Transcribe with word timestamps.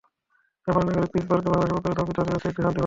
জাপানের 0.65 0.93
Nagasaki 0.95 1.13
peace 1.15 1.25
পার্কে 1.29 1.49
বাংলাদেশের 1.51 1.75
পক্ষ 1.75 1.81
থেকে 1.87 1.93
স্থাপিত 1.95 2.15
হতে 2.19 2.31
যাচ্ছে 2.31 2.47
একটি 2.49 2.55
শান্তির 2.61 2.65
ভাস্কর্য। 2.67 2.77